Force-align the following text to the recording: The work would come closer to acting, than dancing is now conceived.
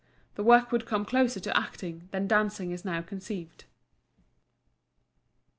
The 0.33 0.43
work 0.43 0.71
would 0.71 0.87
come 0.87 1.05
closer 1.05 1.39
to 1.39 1.55
acting, 1.55 2.07
than 2.09 2.25
dancing 2.27 2.71
is 2.71 2.83
now 2.83 3.03
conceived. 3.03 3.65